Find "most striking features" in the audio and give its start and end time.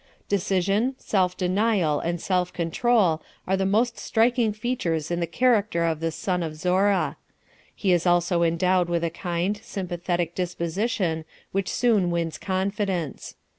3.67-5.11